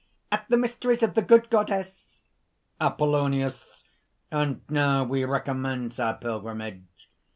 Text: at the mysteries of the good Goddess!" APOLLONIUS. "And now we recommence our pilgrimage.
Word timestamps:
at 0.31 0.43
the 0.49 0.57
mysteries 0.57 1.03
of 1.03 1.13
the 1.13 1.21
good 1.21 1.47
Goddess!" 1.51 2.23
APOLLONIUS. 2.79 3.83
"And 4.31 4.61
now 4.67 5.03
we 5.03 5.23
recommence 5.25 5.99
our 5.99 6.15
pilgrimage. 6.15 7.07